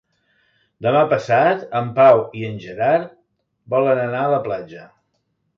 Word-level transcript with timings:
Demà 0.85 1.03
passat 1.11 1.61
en 1.81 1.91
Pau 2.01 2.23
i 2.41 2.47
en 2.49 2.57
Gerard 2.65 3.15
volen 3.75 4.05
anar 4.09 4.27
a 4.31 4.35
la 4.37 4.45
platja. 4.49 4.91